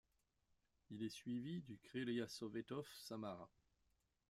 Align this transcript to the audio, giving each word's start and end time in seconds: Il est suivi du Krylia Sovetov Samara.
Il 0.89 1.03
est 1.03 1.11
suivi 1.11 1.61
du 1.61 1.77
Krylia 1.77 2.27
Sovetov 2.27 2.87
Samara. 3.03 3.47